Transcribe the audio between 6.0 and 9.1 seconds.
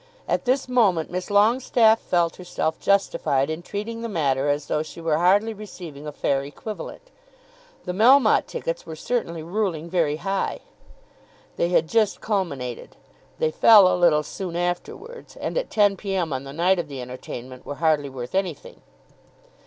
a fair equivalent. The Melmotte tickets were